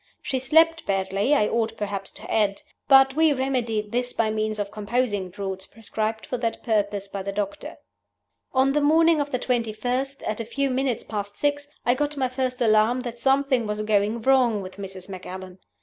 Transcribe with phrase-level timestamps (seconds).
[0.23, 2.63] She slept badly, I ought perhaps to add.
[2.87, 7.31] But we remedied this by means of composing draughts prescribed for that purpose by the
[7.31, 7.77] doctor.
[8.51, 12.29] "On the morning of the 21st, at a few minutes past six, I got my
[12.29, 15.07] first alarm that something was going wrong with Mrs.
[15.07, 15.59] Macallan.